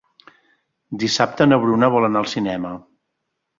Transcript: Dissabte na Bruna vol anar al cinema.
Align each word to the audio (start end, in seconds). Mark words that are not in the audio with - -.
Dissabte 1.03 1.47
na 1.51 1.61
Bruna 1.67 1.91
vol 1.99 2.09
anar 2.09 2.25
al 2.25 2.33
cinema. 2.35 2.75